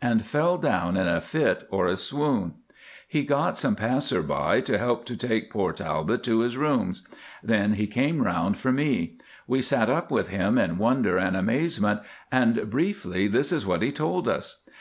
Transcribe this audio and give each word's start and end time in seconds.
and 0.00 0.24
fell 0.24 0.58
down 0.58 0.96
in 0.96 1.08
a 1.08 1.20
fit 1.20 1.66
or 1.68 1.88
a 1.88 1.96
swoon. 1.96 2.54
He 3.08 3.24
got 3.24 3.58
some 3.58 3.74
passers 3.74 4.24
by 4.26 4.60
to 4.60 4.78
help 4.78 5.04
to 5.06 5.16
take 5.16 5.50
poor 5.50 5.72
Talbot 5.72 6.22
to 6.22 6.38
his 6.42 6.56
rooms. 6.56 7.02
Then 7.42 7.72
he 7.72 7.88
came 7.88 8.22
round 8.22 8.56
for 8.56 8.70
me. 8.70 9.18
We 9.48 9.60
sat 9.60 9.90
up 9.90 10.08
with 10.08 10.28
him 10.28 10.56
in 10.56 10.78
wonder 10.78 11.18
and 11.18 11.36
amazement; 11.36 12.02
and, 12.30 12.70
briefly, 12.70 13.26
this 13.26 13.50
is 13.50 13.66
what 13.66 13.82
he 13.82 13.90
told 13.90 14.28
us. 14.28 14.62